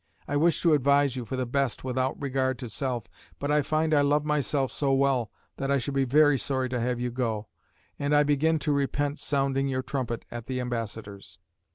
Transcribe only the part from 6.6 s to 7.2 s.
to have you